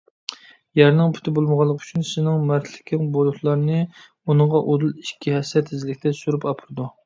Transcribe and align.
يەرنىڭ 0.79 1.11
پۇتى 1.17 1.33
بولمىغانلىقى 1.35 1.85
ئۈچۈن 1.87 2.07
سېنىڭ 2.13 2.47
مەرتلىكىڭ 2.53 3.05
بۇلۇتلارنى 3.19 3.79
ئۇنىڭغا 3.91 4.65
ئۇدۇل 4.65 4.97
ئىككى 5.07 5.39
ھەسسە 5.41 5.67
تېزلىكتە 5.73 6.19
سۈرۈپ 6.25 6.53
ئاپىرىدۇ. 6.53 6.93